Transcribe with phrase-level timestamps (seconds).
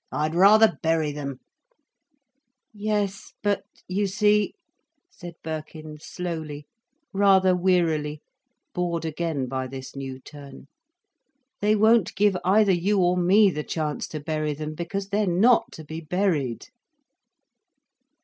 [0.11, 1.41] I'd rather bury them—"
[2.73, 4.55] "Yes but, you see,"
[5.11, 6.65] said Birkin slowly,
[7.13, 8.23] rather wearily,
[8.73, 10.65] bored again by this new turn,
[11.59, 15.71] "they won't give either you or me the chance to bury them, because they're not
[15.73, 16.69] to be buried."